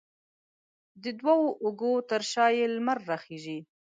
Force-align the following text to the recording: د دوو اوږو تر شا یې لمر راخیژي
د 1.03 1.05
دوو 1.19 1.37
اوږو 1.63 1.93
تر 2.09 2.21
شا 2.31 2.45
یې 2.57 2.65
لمر 2.75 2.99
راخیژي 3.09 3.59